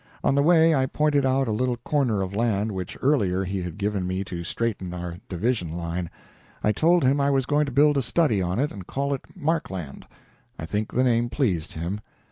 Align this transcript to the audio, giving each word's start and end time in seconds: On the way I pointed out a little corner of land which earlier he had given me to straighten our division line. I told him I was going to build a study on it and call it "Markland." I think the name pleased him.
On 0.23 0.33
the 0.33 0.41
way 0.41 0.73
I 0.73 0.87
pointed 0.87 1.27
out 1.27 1.47
a 1.47 1.51
little 1.51 1.77
corner 1.77 2.23
of 2.23 2.35
land 2.35 2.71
which 2.71 2.97
earlier 3.03 3.43
he 3.43 3.61
had 3.61 3.77
given 3.77 4.07
me 4.07 4.23
to 4.23 4.43
straighten 4.43 4.95
our 4.95 5.17
division 5.29 5.77
line. 5.77 6.09
I 6.63 6.71
told 6.71 7.03
him 7.03 7.21
I 7.21 7.29
was 7.29 7.45
going 7.45 7.67
to 7.67 7.71
build 7.71 7.99
a 7.99 8.01
study 8.01 8.41
on 8.41 8.57
it 8.57 8.71
and 8.71 8.87
call 8.87 9.13
it 9.13 9.21
"Markland." 9.35 10.07
I 10.57 10.65
think 10.65 10.91
the 10.91 11.03
name 11.03 11.29
pleased 11.29 11.73
him. 11.73 12.01